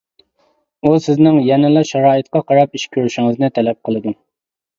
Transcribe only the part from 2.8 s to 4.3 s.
ئىش كۆرۈشىڭىزنى تەلەپ قىلىدۇ.